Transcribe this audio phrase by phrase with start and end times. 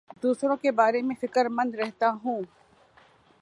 [0.23, 2.41] دوسروں کے بارے میں فکر مند رہتا ہوں